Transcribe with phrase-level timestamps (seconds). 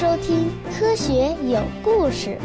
[0.00, 0.46] 收听
[0.78, 2.38] 《科学有故事》。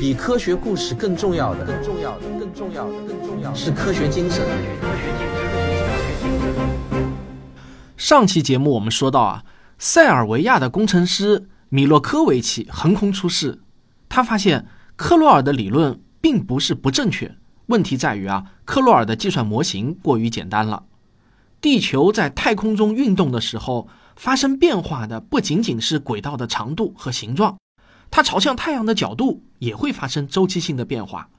[0.00, 4.46] 比科学故事更重要的，更重要的，更重要的，更重要的是科学精神。
[7.98, 9.44] 上期节目我们说到啊，
[9.78, 13.60] 塞尔维亚的工程师米洛科维奇横空出世，
[14.08, 14.64] 他发现
[14.96, 17.36] 克洛尔的理论并不是不正确，
[17.66, 20.84] 问题在于啊，克洛尔的计算模型过于简单了。
[21.60, 27.56] 地球在太空中运动的时候，发生变化的不仅仅是轨道的长度和形状，
[28.10, 31.30] 它朝向太阳的角度也会发生周期性的变化，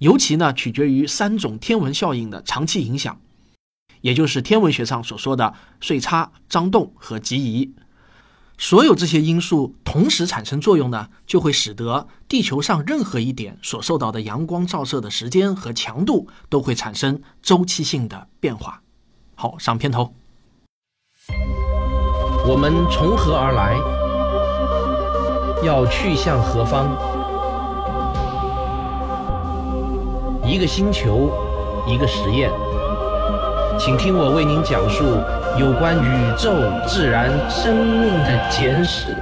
[0.00, 3.20] 尤其呢取决于三种天文效应的长期影响，
[4.00, 7.72] 也就是天文学上所说的岁差、张动和极移。
[8.58, 18.82] 所有这些因素同时产生作用呢，就会使得地球上任何一点所受到的阳光照射的时间和强度都会产生周期性的变化。
[19.36, 20.14] 好，上片头。
[22.46, 23.74] 我们从何而来？
[25.64, 26.90] 要去向何方？
[30.46, 31.30] 一个星球，
[31.86, 32.50] 一个实验，
[33.78, 35.04] 请听我为您讲述
[35.58, 36.52] 有关宇宙、
[36.86, 39.16] 自然、生命的简史。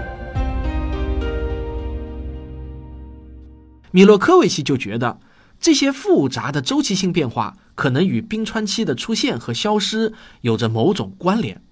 [3.92, 5.20] 米洛科维奇就觉得，
[5.60, 11.62] 这些复杂的周期性变化可能与冰川期的出现和消失有着某种关联。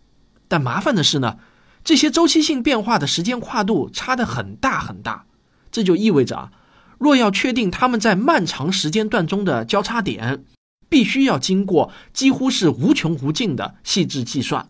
[0.51, 1.37] 但麻烦的是呢，
[1.85, 5.27] 这些周期性变化的时间跨度差得很大很大，
[5.71, 6.51] 这就意味着啊，
[6.99, 10.43] 若要确定它们在漫长时间段中的交叉点，
[10.89, 14.69] 必须要经过几乎是无穷无尽的细致计算。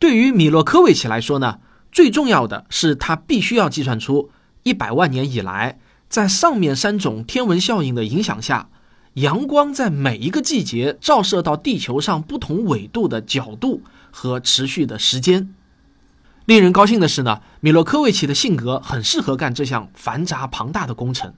[0.00, 1.60] 对于米洛科维奇来说呢，
[1.92, 4.30] 最重要的是他必须要计算出
[4.64, 5.78] 一百万年以来。
[6.08, 8.68] 在上面三种天文效应的影响下，
[9.14, 15.52] 阳光在每一个季节照射到地球上不同纬度的角度和持续的时间。
[16.44, 21.34] 令人高兴的是呢，米洛科维奇的性格很适合干这项繁杂庞大的工程。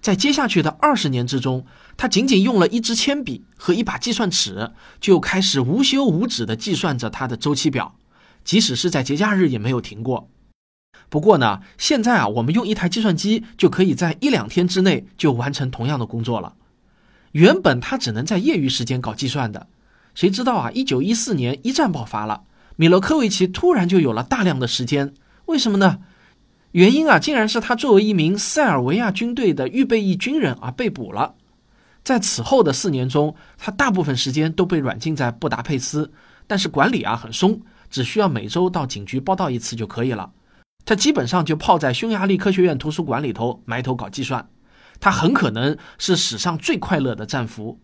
[0.00, 1.64] 在接下去的二十年之中，
[1.96, 7.96] 他仅仅用了一支铅笔和一把计算尺，就开始无休无止地计算着他的周期表，
[8.44, 10.28] 即使是在节假日也没有停过。
[11.08, 16.54] 不过呢，现在啊，我们用一台计算机就可以在一两天之内就完成同样的工作了。
[17.32, 19.66] 原本他只能在业余时间搞计算的，
[20.14, 20.70] 谁知道啊？
[20.70, 22.44] 一九一四年一战爆发了，
[22.76, 25.12] 米洛科维奇突然就有了大量的时间。
[25.46, 26.00] 为什么呢？
[26.72, 31.34] 原因啊，竟然是他作为一名塞尔维亚军队的预备役军人而被捕了。
[32.02, 36.12] 在此后的四年中，他大部分时间都被软禁在布达佩斯，
[36.46, 40.32] 但是管理啊很松，只需要每周到警局报到一次就可以了。
[40.84, 44.48] 他基本上就泡在匈牙利科学院图书馆里头埋头搞计算，
[45.00, 47.80] 他很可能是史上最快乐的战俘。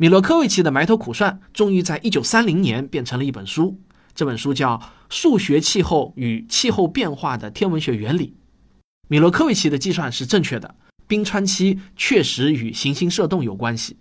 [0.00, 3.80] 米洛科维奇的埋头苦算，终于在一九三零年变成了一本书。
[4.14, 4.78] 这本书叫
[5.10, 8.28] 《数学气候与气候变化的天文学原理》。
[9.08, 10.76] 米洛科维奇的计算是正确的，
[11.06, 13.98] 冰川期确实与行星射动有关系。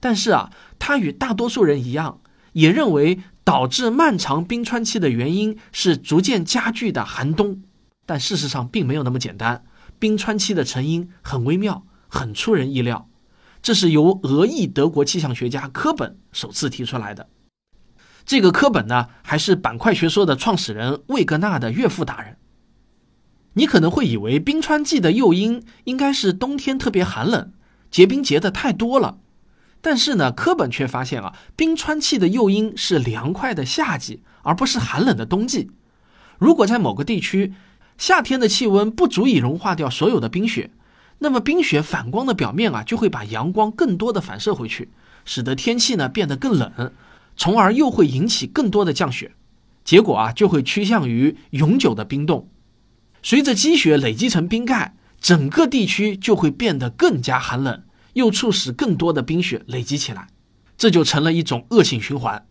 [0.00, 2.20] 但是啊，他与大多数人一样，
[2.54, 3.20] 也认为。
[3.46, 7.62] 导致漫长冰川期的原因是逐渐加剧的寒冬，
[8.06, 9.66] 但事实上并没有那么简单。
[9.98, 13.06] 冰川期的成因很微妙，很出人意料。
[13.64, 17.30] 这是由俄裔德国气象学家科本首次提出来的。
[18.26, 22.36] 这个科本呢，还是板块学说的创始人魏格纳的岳父大人。
[23.54, 27.52] 你可能会以为冰川季的诱因应该是冬天特别寒冷，
[27.90, 29.16] 结冰结的太多了。
[29.80, 35.70] 但是呢，科本却发现啊，冰川气的诱因是凉快的夏季，而不是寒冷的冬季。
[36.38, 37.54] 如果在某个地区，
[37.96, 40.70] 夏天的气温不足以融化掉所有的冰雪，
[41.24, 44.90] 那么冰雪反光的表面啊，就会把阳光更多的反射回去，
[45.24, 46.92] 使得天气呢变得更冷，
[47.34, 49.32] 从而又会引起更多的降雪，
[49.82, 52.50] 结果啊就会趋向于永久的冰冻。
[53.22, 57.82] 随着积雪累积成冰盖，整个地区就会变得更加寒冷。
[58.12, 60.28] 又促使更多的冰雪累积起来，
[60.76, 62.46] 这就成了一种恶性循环。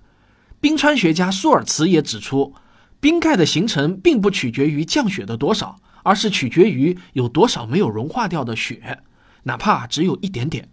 [0.59, 2.53] 冰川学家舒尔茨也指出，
[2.99, 9.00] 冰盖的形成并不取决于降雪的多少，而是取决于有多少没有融化掉的雪，
[9.44, 10.70] 哪怕只有一点点。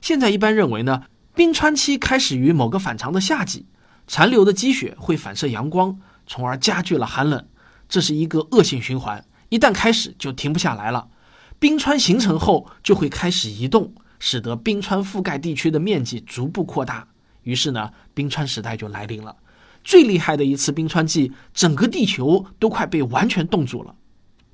[0.00, 1.04] 现在一般认为呢，
[1.34, 3.66] 冰川期开始于某个反常的夏季，
[4.06, 7.46] 残留的积雪会反射阳光，从而加剧了寒冷。
[7.88, 11.08] 这是一个恶性循环，一旦开始就停不下来了。
[11.58, 13.94] 冰川形成后就会开始移动。
[14.22, 17.08] 使得冰川覆盖地区的面积逐步扩大，
[17.42, 19.34] 于是呢，冰川时代就来临了。
[19.82, 23.94] 最厉害的一次冰川季，整个地球都快被完全冻住了。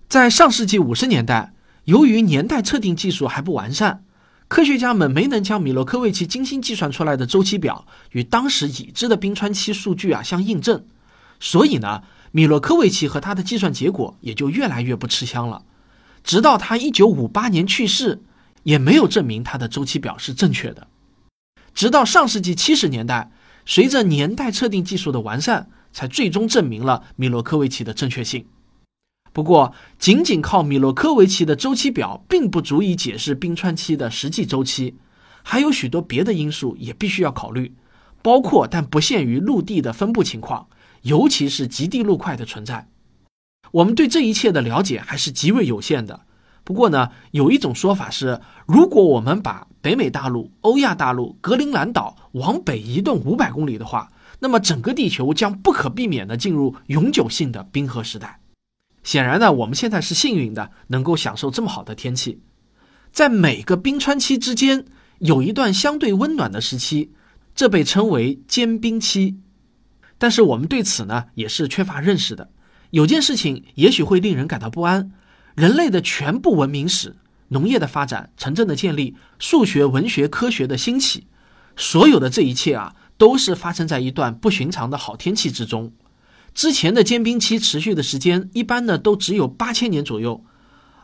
[0.08, 1.52] 在上世纪五十年代，
[1.84, 4.04] 由于年代测定技术还不完善，
[4.46, 10.84] 科学家们没能将米洛科维奇精心计算出来的周期表与当时已知的冰川期数据啊相印证，
[11.40, 15.64] 所以呢，米洛科维奇和他的计算结果也就越来越不吃香了。
[16.22, 18.22] 直到他一九五八年去世，
[18.62, 20.86] 也没有证明他的周期表是正确的。
[21.74, 23.32] 直到上世纪七十年代，
[23.64, 28.46] 随着年代测定技术的完善，才最终证明了米洛科维奇的正确性。
[29.36, 34.94] 不过，仅仅靠米洛科维奇的周期表并不足以解释冰川期的实际周期，
[35.42, 37.74] 还有许多别的因素也必须要考虑，
[38.22, 40.68] 包括但不限于陆地的分布情况，
[41.02, 42.88] 尤其是极地陆块的存在。
[43.72, 46.22] 我们对这一切的了解还是极为有限的。
[46.64, 54.10] 不过呢，有一种说法是，如果我们把北美大陆、欧亚大陆、格陵兰岛往北移动五百公里的话，
[54.40, 58.40] 那么整个地球将不可避免地进入永久性的冰河时代。
[59.06, 62.40] 显然呢，我们现在是幸运的，能够享受这么好的天气。
[63.12, 64.84] 在每个冰川期之间，
[65.20, 67.12] 有一段相对温暖的时期，
[67.54, 69.38] 这被称为间冰期。
[70.18, 72.50] 但是我们对此呢，也是缺乏认识的。
[72.90, 75.12] 有件事情也许会令人感到不安：
[75.54, 77.14] 人类的全部文明史、
[77.50, 81.28] 农业的发展、城镇的建立、数学、文学、科学的兴起，
[81.76, 85.92] 所有的这一切啊，都是发生在一段不寻常的好天气之中。
[86.56, 90.42] 之前的间冰期持续的时间一般呢都只有八千年左右，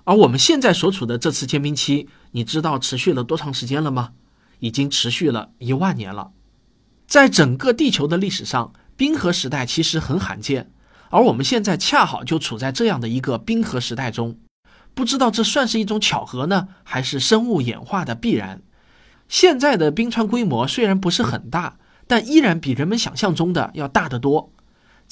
[0.05, 4.13] 而我们现在所处的这次间冰期，你知道持续了多长时间了吗？
[4.61, 6.31] 已经持续了一万年了。
[7.07, 10.71] 在整个地球的历史上，冰河时代其实很罕见，
[11.11, 14.39] 而我们现在恰好就处在这样的一个冰河时代中。
[14.95, 18.63] 不知道这算是一种巧合呢，还是生物演化的必然？
[19.29, 21.77] 现在的冰川规模虽然不是很大，
[22.07, 24.51] 但依然比人们想象中的要大得多。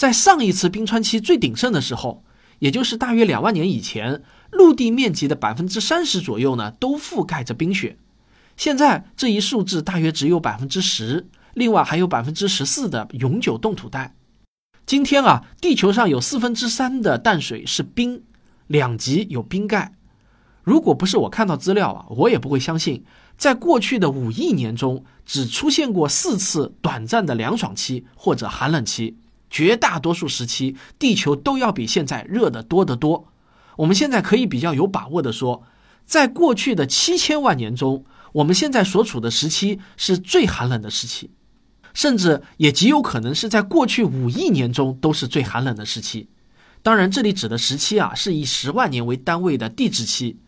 [0.01, 2.25] 在上一次冰川期最鼎盛的时候，
[2.61, 7.99] 也就是大约两万年以前，陆地面积的百分之三十左右呢，都覆盖着冰雪。
[8.57, 14.15] 现在这一数字大约只有百分之十，另外还有百分之十四的永久冻土带。
[14.87, 18.23] 今天啊，地球上有四分之三的淡水是冰，
[18.69, 19.93] 两极有冰盖。
[20.63, 23.05] 如果不是我看到资料啊，我也不会相信，
[23.37, 29.19] 在过去的五亿年中，只出现过四次短暂的凉爽期或者寒冷期。
[29.51, 33.27] 绝大多数时期，地球都要比现在热得多得多。
[33.77, 35.65] 我们现在可以比较有把握地说，
[36.05, 38.05] 在过去的七千万年中，
[38.35, 41.31] 我们现在所处的时期是最寒冷的时期，
[41.93, 46.29] 甚至也极有可能是在过去五亿年中都是最寒冷的时期。
[46.83, 50.39] 当然，这里指的时期啊，是以十万年为单位的地质期。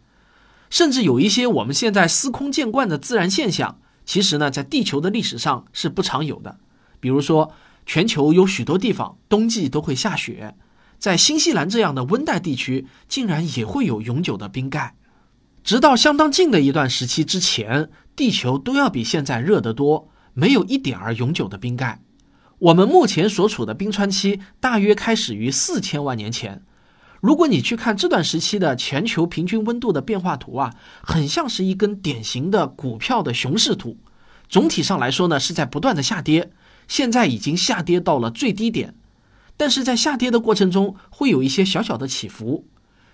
[0.71, 6.59] 甚至有一些我们现在司空见惯的自然现象，其实呢，在地球的历史上是不常有的，
[7.01, 7.53] 比如说。
[7.85, 10.55] 全球有许多地方冬季都会下雪，
[10.99, 14.95] 在新西兰这样的温带地区，竟然也会有永久的冰盖。
[15.65, 22.01] 直到相当近的一段时期之前，地球都要比现在热得多，没有一点儿永久的冰盖。
[22.59, 26.63] 我们目前所处的冰川期大约开始于四千万年前。
[27.21, 33.99] 如果你去看这段时期的全球平均温度的变化图啊，很像是一根典型的股票的熊市图。
[34.49, 36.51] 总体上来说呢，是在不断的下跌。
[36.93, 38.95] 现在已经下跌到了最低点，
[39.57, 42.67] 但是在下跌的过程中会有一些小小的起伏。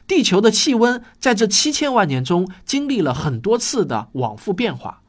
[0.05, 5.03] 地球的气温在这七千万年中经历了很多次的往复变化，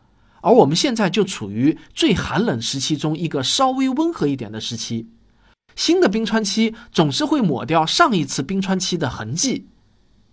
[0.44, 5.08] 而我们现在就处于最寒冷时期中一个稍微温和一点的时期。
[5.76, 9.66] 新的冰川期总是会抹掉上一次冰川期的痕迹，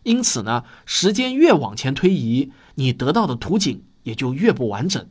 [0.02, 5.08] 因此呢，时间越往前推移，你得到的图景也就越不完整。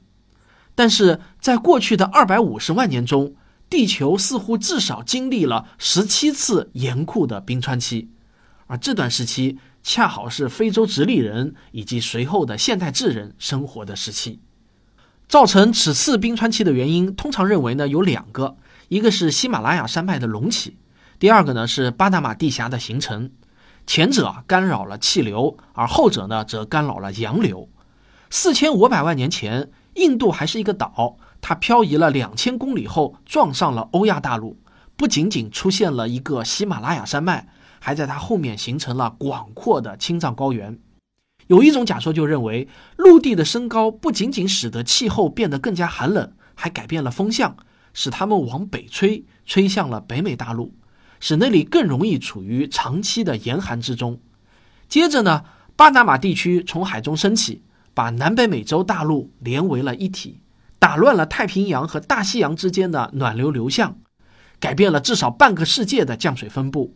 [0.76, 3.34] 但是在过去的二百五十万年中，
[3.70, 8.10] 地球似乎至少经历了十七次严酷的冰川期，
[8.68, 14.42] 而这段时期恰好是非洲直立人以及随后的现代智人生活的时期。
[15.28, 18.58] 造成此次冰川期的原因，通常认为呢有两个，
[18.90, 20.78] 一个是喜马拉雅山脉的隆起，
[21.18, 23.32] 第二个呢是巴拿马地峡的形成。
[23.88, 27.70] 前者干扰了气流，而后者呢则干扰了洋流。
[28.30, 29.72] 四千五百万年前。
[29.96, 34.58] 印度还是一个岛，它漂移了两千公里后撞上了欧亚大陆，
[34.96, 37.48] 不仅仅出现了一个喜马拉雅山脉，
[37.80, 40.78] 还在它后面形成了广阔的青藏高原。
[41.48, 47.56] 有一种假说就认为，陆地的升高不仅仅使得气候变得更加寒冷，还改变了风向，
[47.94, 50.74] 使它们往北吹，吹向了北美大陆，
[51.20, 54.20] 使那里更容易处于长期的严寒之中。
[54.90, 55.44] 接着呢，
[55.76, 57.62] 巴拿马地区从海中升起。
[57.96, 60.42] 把南北美洲大陆连为了一体，
[60.78, 63.98] 打乱了太平洋和大西洋之间的暖流流向，
[64.60, 66.96] 改变了至少半个世界的降水分布。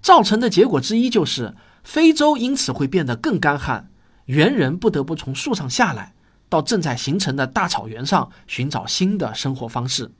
[0.00, 3.90] 造成的结果之一就是，非洲因此会变得更干旱，
[4.24, 6.14] 猿人不得不从树上下来，
[6.48, 10.10] 到正在形成的大草原上寻找新的生活方式。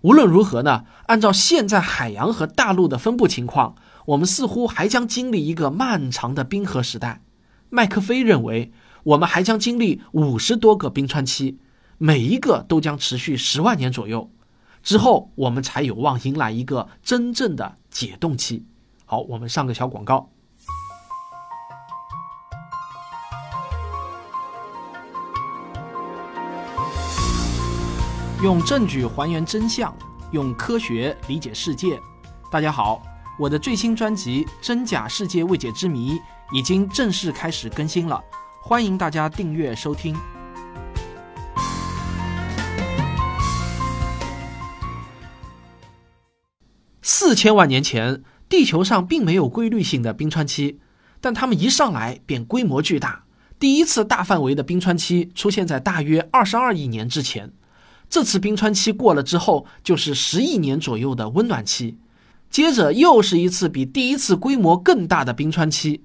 [0.00, 3.74] 无论如何呢，按照现在海洋和大陆的分布情况，
[4.06, 7.22] 我们似乎还将经历一个漫长的冰河时代。
[7.70, 8.72] 麦克菲认为，
[9.04, 11.58] 我们还将经历五十多个冰川期，
[11.98, 14.30] 每一个都将持续十万年左右。
[14.82, 18.64] 之后，我们才有望迎来一个真正的解冻期。
[19.04, 20.30] 好，我们上个小广告。
[28.42, 29.94] 用证据还原真相，
[30.32, 32.00] 用科学理解世界。
[32.50, 33.02] 大家好，
[33.38, 36.12] 我的最新专辑《真假世界未解之谜》
[36.54, 38.22] 已经正式开始更新了，
[38.66, 40.16] 欢迎大家订阅收听。
[47.02, 50.80] 四千万年前，地球上并没有规律性的冰川期，
[51.20, 53.24] 但它们一上来便规模巨大。
[53.58, 57.52] 第一次大范围的冰川期出现在大约二十二亿年之前。
[58.08, 61.98] 这次冰川期过了之后，就是十亿年左右的温暖期，
[62.48, 66.04] 接着又是一次比第一次规模更大的冰川期。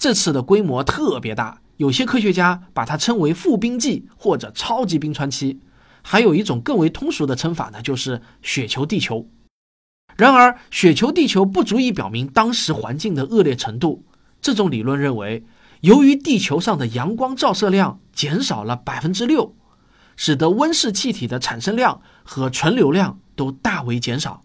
[0.00, 5.60] 这次的规模特别大，有些科学家把它称为复冰季或者超级冰川期。
[6.00, 9.28] 还有一种更为通俗的称法呢，就是雪球地球。
[10.16, 14.02] 然而，雪球地球不足以表明当时环境的恶劣程度。
[14.40, 15.44] 这种理论认为，
[15.82, 19.54] 由于地球上的阳光照射量减少了百分之六。
[20.16, 24.42] 使得温室气体的产生量和存留量都大为减少。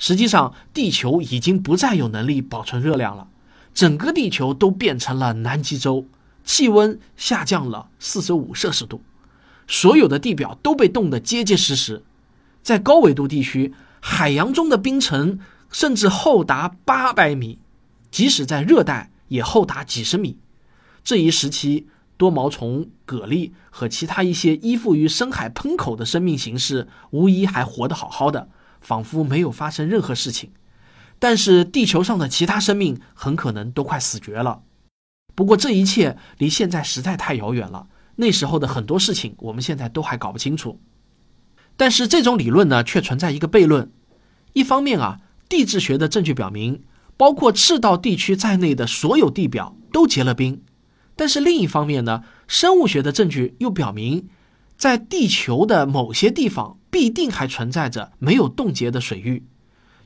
[0.00, 3.28] 实际上，地球已经不再有能力保存热量了，
[3.74, 6.06] 整个地球都变成了南极洲，
[6.44, 9.02] 气温下降了四十五摄氏度，
[9.66, 12.02] 所有的地表都被冻得结结实实。
[12.62, 15.40] 在高纬度地区，海洋中的冰层
[15.70, 17.58] 甚至厚达八百米，
[18.10, 20.38] 即使在热带也厚达几十米。
[21.02, 21.88] 这一时期。
[22.16, 28.48] 多毛虫、蛤蜊和其他一些依附于深海喷口的生命形式，无疑还活得好好的，
[28.80, 30.52] 仿佛没有发生任何事情。
[31.24, 34.60] 但是地球上的其他生命很可能都快死绝了。
[35.34, 40.82] 不过这一切离现在实在太遥远了，那时候的很多事情我们现在都还搞不清楚。
[41.78, 43.90] 但是这种理论呢，却存在一个悖论：
[44.52, 46.82] 一方面啊，地质学的证据表明，
[47.16, 50.60] 包括赤道地区在内的所有地表都结了冰。
[51.16, 54.28] 但是另一方面呢，生物学的证据又表明，
[54.76, 59.46] 在地球的某些地方必定还存在着没有冻结的水域。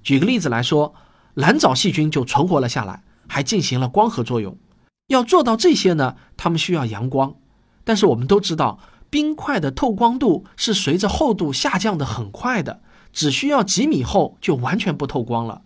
[0.04, 0.94] 举个例子来说，
[1.38, 4.58] 蓝藻细菌就存活了下来，还进行了光合作用。
[5.06, 7.36] 要做到这些呢，它们需要阳光。
[7.84, 12.80] 但是我们都知道，冰块的透光度是随着厚度下降的很快的，
[13.12, 15.62] 只需要几米厚就完全不透光了。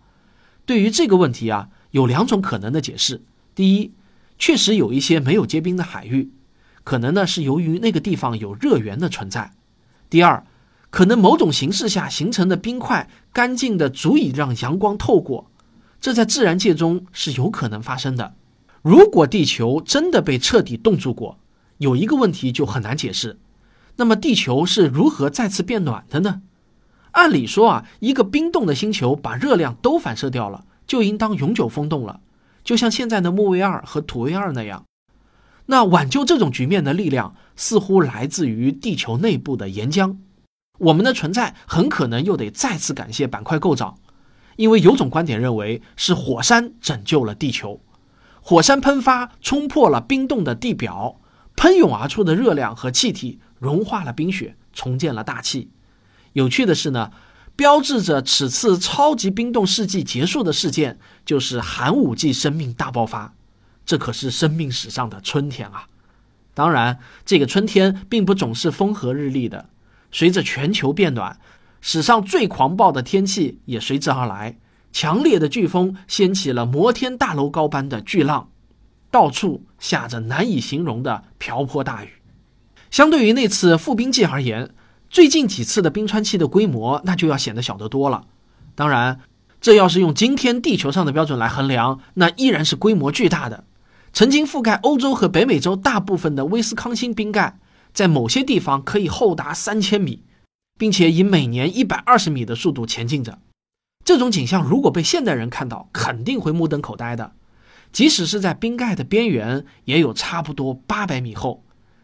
[0.67, 3.23] 对于这个问题啊，有两种可能的解释：
[3.55, 3.95] 第一，
[4.37, 6.31] 确实有一些没有结冰的海域，
[6.83, 9.53] 可能呢是由于那个地方有热源的存在。
[10.07, 10.45] 第二，
[10.91, 15.49] 可能某种形式下形成的冰块干净的足以让阳光透过，
[16.03, 18.33] 这在自然界中是有可能发生的。
[18.81, 21.39] 如果地球真的被彻底冻住过，
[21.77, 23.39] 有一个问题就很难解释，
[23.95, 26.41] 那么地球是如何再次变暖的呢？
[27.11, 32.19] 按理说啊，一个冰冻的星球把热量都反射掉了，就应当永久封冻了。
[32.65, 34.83] 就像现在的木卫二和土卫二那样，
[35.67, 40.17] 那挽救这种局面的力量似乎来自于地球内部的岩浆。
[40.79, 43.97] 我们的存在很可能又得再次感谢板块构造，
[44.55, 47.81] 因为有种观点认为是火山拯救了地球。
[48.41, 51.19] 火山喷发冲破了冰冻的地表，
[51.55, 55.69] 喷涌而出的热量和气体融化了冰雪，重建了大气。
[56.33, 57.11] 有趣的是呢。
[57.55, 63.35] 标志着此次超级冰冻世纪结束的事件，就是寒武纪生命大爆发。
[63.85, 65.85] 这可是生命史上的春天啊！
[66.55, 69.69] 当然，这个春天并不总是风和日丽的。
[70.11, 71.39] 随着全球变暖，
[71.85, 74.57] 史上最狂暴的天气也随之而来。
[74.93, 78.47] 强烈的飓风掀起了摩天大楼高般的巨浪，
[79.11, 82.09] 到处下着难以形容的瓢泼大雨。
[82.89, 84.69] 相对于那次复冰季而言，
[85.09, 88.27] 最近几次的冰川期的规模，那就要显得小得多了。
[88.75, 89.19] 当然，
[89.59, 93.65] 这要是用今天地球上的标准来衡量，那依然是规模巨大的。
[94.13, 97.59] 曾经覆盖欧洲和北美洲大部分的威斯康星冰盖，
[97.91, 100.23] 在某些地方可以厚达三千米，
[100.77, 103.39] 并且以每年一百二十米的速度前进着。
[104.03, 107.33] 这种景象如果被现代人看到，肯定会目瞪口呆的。
[107.91, 111.63] 即使是在冰盖的边缘，也有差不多八百米厚。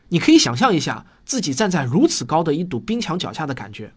[0.09, 1.05] 你可以想象一下。
[1.25, 3.93] 自己站在如此高的一堵冰墙脚下的感觉，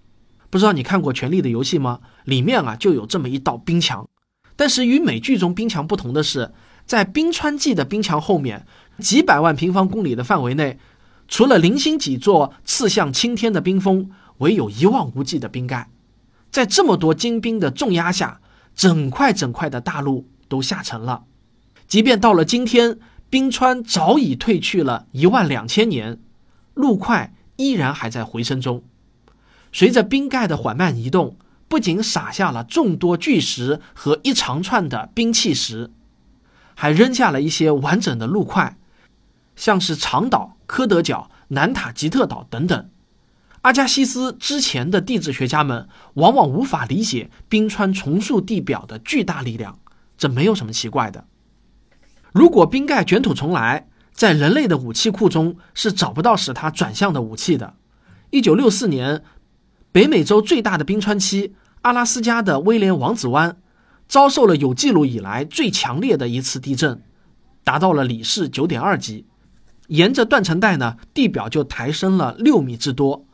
[0.51, 2.01] 不知道你看过《权力的游戏》吗？
[2.25, 4.07] 里面啊就有这么一道冰墙。
[4.55, 6.53] 但是与美剧中冰墙不同的是，
[6.85, 8.67] 在冰川纪的冰墙后面，
[8.99, 10.79] 几百万平方公里的范围内，
[11.27, 15.89] 除了零星几座刺向青天的冰峰，唯有一望无际的冰盖。
[16.51, 18.41] 在这么多精兵的重压下，
[18.75, 21.25] 整块整块的大陆都下沉了。
[21.87, 22.99] 即便到了今天，
[23.31, 26.19] 冰川早已退去了一万两千年，
[26.75, 28.83] 陆块依然还在回升中。
[29.73, 31.37] 随着冰盖的缓慢移动，
[31.69, 35.91] 不仅撒下了众多巨石和一长串的冰碛石，
[36.75, 38.77] 还扔下了一些完整的陆块，
[39.57, 42.91] 像是长岛、科德角、南塔吉特岛等等。
[43.63, 49.79] 阿加西斯之前的地质学家们往往无法理解冰川重塑地表的巨大力量，
[50.19, 51.27] 这没有什么奇怪的。
[52.33, 57.75] 如果冰盖卷土重来，在人类的武器库中是找不到使它转向的武器的。
[58.31, 59.23] 一九六四年，
[59.93, 63.57] 北美洲最大的冰川期——阿拉斯加的威廉王子湾，
[64.09, 67.01] 遭受了有记录以来最强烈的一次地震，
[67.63, 69.27] 达到了里氏九点二级。
[69.89, 73.27] 沿着断层带呢，地表就抬升了六米之多。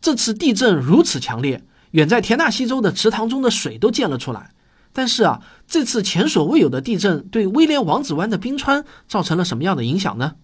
[0.00, 4.52] 这次地震如此强烈，远在田纳西州的池塘中的水都溅了出来。
[4.92, 10.36] 但是啊，这次前所未有的地震对威廉王子湾的冰川造成了什么样的影响呢？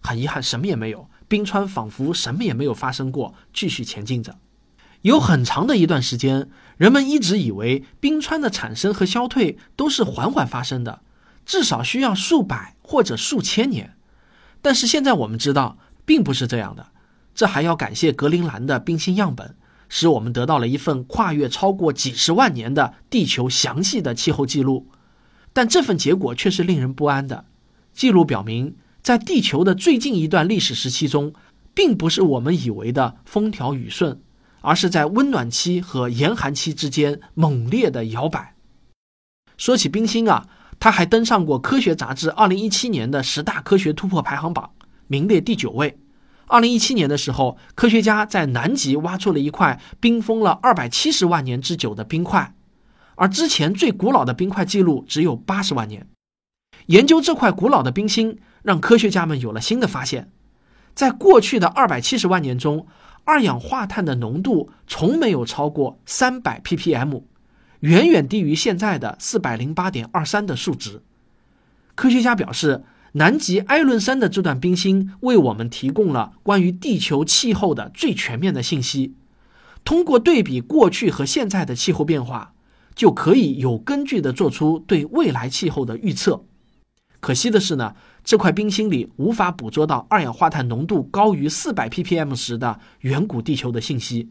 [0.00, 1.08] 很遗憾，什么也没有。
[1.26, 4.36] 冰川仿佛什么也没有发生过，继续前进着。
[5.02, 11.00] 有很长的一段时间，人们一直以为冰川的产生和消退都是缓缓发生的，
[11.44, 13.96] 至少需要数百或者数千年。
[14.62, 16.86] 但是现在我们知道，并不是这样的。
[17.36, 19.54] 这还要感谢格陵兰的冰芯样本，
[19.90, 24.88] 使我们得到了一份跨越超过几十万年的地球详细的气候记录。
[25.52, 27.44] 但这份结果却是令人不安的。
[27.92, 31.34] 记录表明，在地球的最近一段历史时期中，
[31.74, 34.18] 并不是我们以为的风调雨顺，
[34.62, 38.54] 而是在温暖期和严寒期之间猛烈的摇摆。
[39.58, 40.48] 说起冰芯啊，
[40.80, 44.70] 它还登上过《科学》杂志2017年的十大科学突破排行榜，
[45.06, 45.98] 名列第九位。
[46.48, 52.54] 二零一七年的时候，科学家在南极挖出了一块冰封了二百七十万年之久的冰块，
[53.16, 56.06] 而之前最古老的冰块记录只有八十万年。
[56.86, 60.30] 研究这块古老的冰芯，让科学家们有了新的发现。
[60.94, 62.86] 在过去的二百七十万年中，
[63.24, 67.24] 二氧化碳的浓度从没有超过三百 ppm，
[67.80, 71.02] 远远低于现在的四百零八点二三的数值。
[71.96, 72.84] 科学家表示。
[73.16, 79.14] 南极埃伦山的这段冰芯为我们提供了关于地球气候的最全面的信息。
[79.84, 82.52] 通过对比过去和现在的气候变化，
[82.94, 86.44] 就可以有根据地做出对未来气候的预测。
[87.20, 94.28] 可惜的是呢，这块冰芯里无法捕捉到二氧化碳浓度高于四百 ppm 时的远古地球的信息。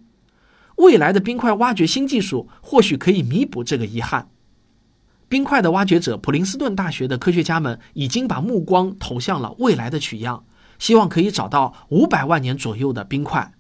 [0.76, 4.30] 未来的冰块挖掘新技术或许可以弥补这个遗憾。
[5.28, 10.46] 冰块的挖掘者普林斯顿大学的科学家们已经把目光投向了未来的取样，
[10.78, 13.54] 希望可以找到五百万年左右的冰块。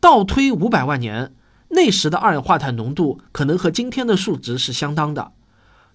[0.00, 1.34] 倒推五百万年，
[1.70, 5.32] 那时的二氧化碳浓度可能和今天的数值是相当的。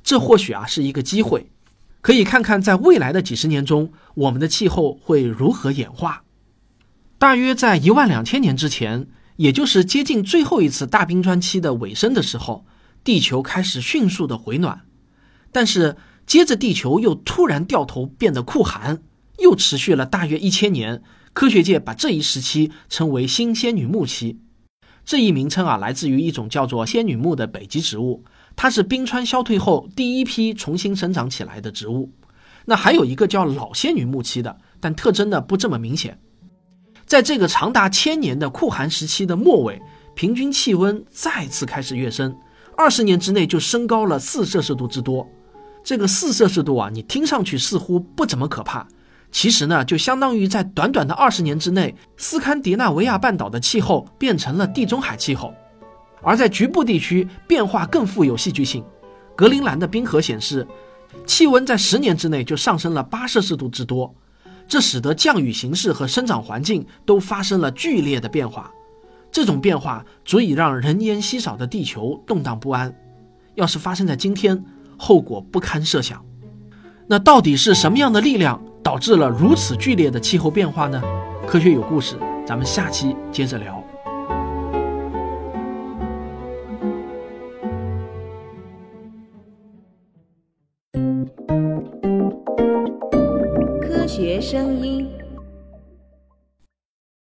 [0.03, 1.51] 这或许啊是一个机会，
[2.01, 6.23] 可以看看在未来的几十年中，我们的气候会如何演化。
[7.17, 12.65] 大约在一万两千年之前，也就是接近最后一次大冰川期的尾声的时候，
[13.03, 14.81] 地球开始迅速的回暖。
[15.51, 19.03] 但是接着，地球又突然掉头变得酷寒，
[19.39, 21.01] 又持续了大约一千年。
[21.33, 24.39] 科学界把这一时期称为“新仙女木期”。
[25.05, 28.23] 这一名称啊，来自于一种叫做仙女木的北极植物，
[28.55, 32.11] 它是冰川消退后第一批重新生长起来的植物。
[32.65, 36.19] 那还有一个叫老仙女木期的，但特征呢不这么明显。
[37.05, 39.81] 在这个长达千年的酷寒时期的末尾，
[40.15, 42.35] 平均气温再次开始跃升，
[42.77, 45.27] 二十年之内就升高了四摄氏度之多。
[45.83, 48.87] 这个四摄氏度啊，你听上去似乎不怎么可怕，
[49.31, 55.53] 其实呢，就相当于在短短的二十年之内，斯堪的纳维亚半岛的气候变成了地中海气候，
[56.21, 58.83] 而在局部地区变化更富有戏剧性。
[59.35, 60.67] 格陵兰的冰河显示，
[61.25, 64.13] 气温在十年之内就上升了八摄氏度之多，
[64.67, 68.71] 这使得降雨形势和生长环境都发生了剧烈的变化。
[69.31, 72.93] 这种变化足以让人烟稀少的地球动荡不安。
[73.55, 74.63] 要是发生在今天，
[75.03, 76.23] 后果不堪设想。
[77.07, 81.01] 那到底是什么样的力量导致了如此剧烈的气候变化呢？
[81.47, 83.83] 科学有故事，咱们下期接着聊。
[93.81, 95.09] 科学声音。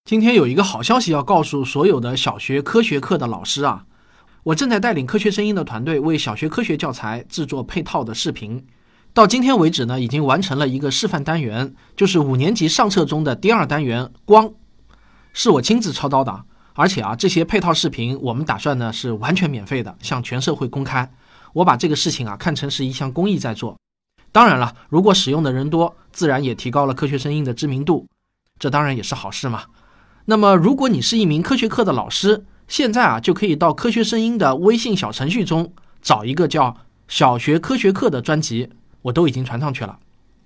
[0.03, 3.85] 今天有一个好消息要告诉所有的小学科学课的老师啊！
[4.43, 8.65] 我正在带领科学声音的团队为小学科学教材制作配套的视频，
[9.13, 14.51] 到今天为止呢，已经完成了一个示范单元，就是五年级上册中的第二单元“光”，
[15.31, 16.43] 是我亲自操刀的。
[16.73, 21.09] 而且啊，这些配套视频我们打算呢是完全免费的，向全社会公开。
[21.53, 23.77] 我把这个事情啊看成是一项公益在做。
[24.33, 28.07] 当然了，如果使用的人多，自然也提高了科学声音的知名度，
[28.59, 29.63] 这当然也是好事嘛。
[30.25, 36.75] 那么，如果你是一名科学课的老师，现在啊就可以到科学声音的微信小程序中找一个叫
[37.07, 38.67] “小学科学课”的专辑，
[39.03, 39.99] 我都已经传上去了。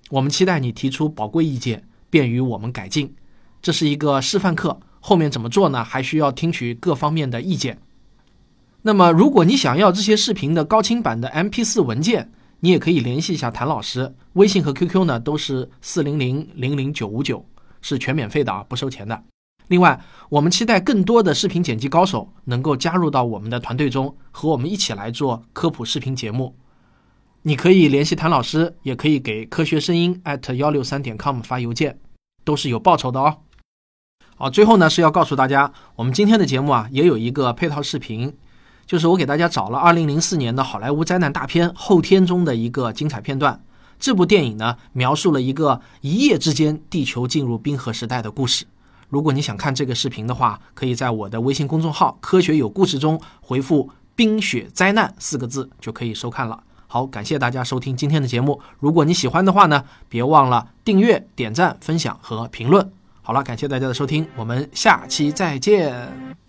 [0.09, 3.15] 我们期待你提出宝贵意见，便于我们改进。
[3.61, 5.81] 这是一个示范课，后面怎么做呢？
[5.81, 7.79] 还需要听取各方面的意见。
[8.81, 17.45] 那么，如果你想要这些视频的高清版的 MP4 文件，你也可以联系一下谭老师，微信和 QQ 呢都是四零零零零九五九，
[17.81, 19.23] 是全免费的啊，不收钱的。
[19.67, 26.55] 另外，我们期待更多的视频剪辑高手能够加入到我们的团队中，和我们一起来做科普视频节目。
[27.43, 31.99] 你可以联系谭老师，也可以给科学声音 at 幺六三点 com 发邮件，
[32.43, 33.37] 都是有报酬的哦。
[34.35, 38.35] 好，最后呢是要告诉大家，我们今天的节目啊也有一个配套视频。
[38.85, 43.61] 就是我给大家找了2004年的好莱坞灾难大片《后天》中的一个精彩片段。
[43.99, 48.65] 这部电影呢，描述了一个一夜之间地球进入冰河时代的故事。
[49.09, 56.61] 如果你想看这个视频的话，可以在我的微信公众号“科学有故事”中回复“冰雪灾难”四个字，就可以收看了。
[56.87, 58.61] 好，感谢大家收听今天的节目。
[58.79, 62.91] 如果你喜欢的话呢，别忘了订阅、点赞、分享和评论。
[63.21, 66.46] 好了，感谢大家的收听，我们下期再见。